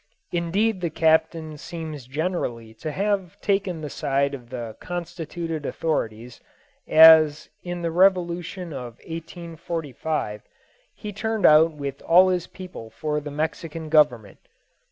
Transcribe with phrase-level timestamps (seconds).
[0.31, 6.41] Indeed the Captain seems generally to have taken the side of the constituted authorities,
[6.87, 10.41] as in thy revolution of 1845
[10.95, 14.39] he turned out with all his people for the Mexican Government.